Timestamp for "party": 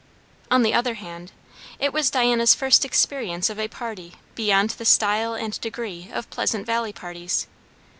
3.67-4.13